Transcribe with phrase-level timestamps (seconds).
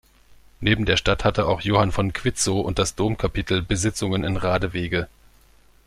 [0.61, 5.07] Neben der Stadt hatte auch Johann von Quitzow und das Domkapitel Besitzungen in Radewege.